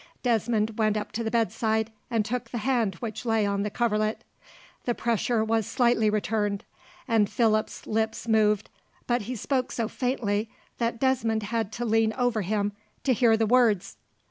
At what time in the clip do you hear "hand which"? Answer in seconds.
2.57-3.23